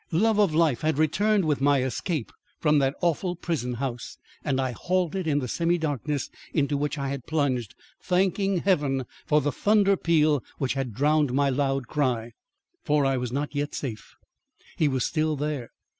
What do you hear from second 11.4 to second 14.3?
loud cry. For I was not yet safe.